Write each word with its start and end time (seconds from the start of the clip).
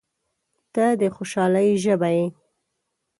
•ته 0.73 0.85
د 0.99 1.03
خوشحالۍ 1.15 1.69
ژبه 1.83 2.09
یې. 2.15 2.25